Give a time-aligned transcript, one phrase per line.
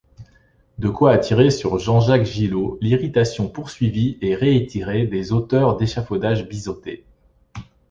[0.79, 7.05] De quoi attirer sur Jean-Jacques Gillot l'irritation poursuivie et réitérée des auteurs d'échafaudages biseautés.